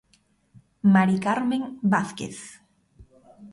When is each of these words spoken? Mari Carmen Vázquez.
Mari 0.95 1.17
Carmen 1.25 1.63
Vázquez. 1.93 2.35